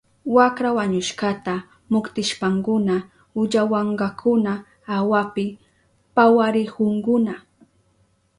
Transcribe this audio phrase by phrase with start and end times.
[0.35, 1.55] Wakra wañushkata
[1.91, 2.95] muktishpankuna
[3.41, 4.53] ullawankakuna
[4.95, 5.45] awapi
[6.15, 7.33] pawarihunkuna.